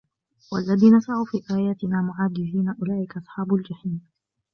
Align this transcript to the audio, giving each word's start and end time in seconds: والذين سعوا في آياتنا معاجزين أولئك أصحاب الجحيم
والذين 0.51 0.99
سعوا 0.99 1.25
في 1.25 1.43
آياتنا 1.53 2.01
معاجزين 2.01 2.75
أولئك 2.81 3.17
أصحاب 3.17 3.53
الجحيم 3.53 4.01